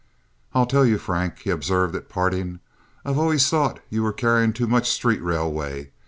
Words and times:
"I'll 0.55 0.65
tell 0.65 0.83
you, 0.83 0.97
Frank," 0.97 1.37
he 1.43 1.51
observed 1.51 1.95
at 1.95 2.09
parting, 2.09 2.59
"I've 3.05 3.19
always 3.19 3.47
thought 3.47 3.81
you 3.91 4.01
were 4.01 4.11
carrying 4.11 4.51
too 4.51 4.65
much 4.65 4.89
street 4.89 5.21
railway. 5.21 5.91